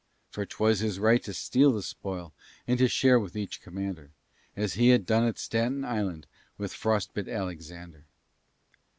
[0.31, 2.33] For 'twas his right to steal the spoil,
[2.65, 4.09] and To share with each commander,
[4.55, 6.25] As he had done at Staten Island
[6.57, 8.05] With frost bit Alexander.